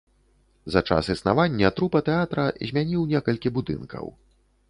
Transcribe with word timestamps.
За 0.75 0.81
час 0.93 1.09
існавання 1.15 1.69
трупа 1.79 2.01
тэатра 2.09 2.45
змяніў 2.71 3.05
некалькі 3.13 3.53
будынкаў. 3.59 4.05